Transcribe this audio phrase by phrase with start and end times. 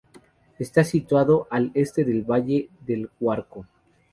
[0.57, 3.67] Está situado al este del Valle del Guarco.